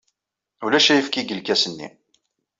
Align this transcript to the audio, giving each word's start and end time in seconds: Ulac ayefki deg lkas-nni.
Ulac 0.65 0.87
ayefki 0.93 1.21
deg 1.21 1.33
lkas-nni. 1.39 1.89